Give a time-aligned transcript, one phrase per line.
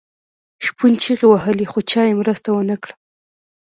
[0.65, 2.93] شپون چیغې وهلې خو چا یې مرسته ونه کړه.